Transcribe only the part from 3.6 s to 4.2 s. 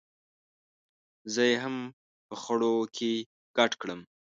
کړم.